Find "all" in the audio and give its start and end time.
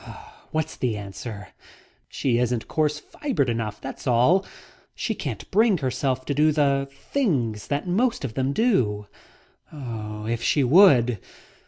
4.07-4.43